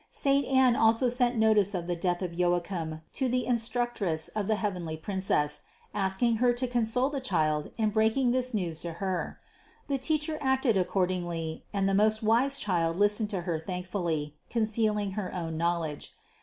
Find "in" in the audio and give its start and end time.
7.77-7.91